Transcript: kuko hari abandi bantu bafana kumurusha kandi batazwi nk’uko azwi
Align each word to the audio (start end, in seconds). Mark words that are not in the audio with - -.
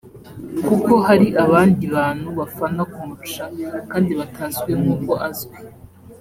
kuko 0.67 0.93
hari 1.07 1.27
abandi 1.43 1.83
bantu 1.95 2.27
bafana 2.39 2.81
kumurusha 2.91 3.43
kandi 3.91 4.11
batazwi 4.19 4.71
nk’uko 4.81 5.11
azwi 5.29 5.57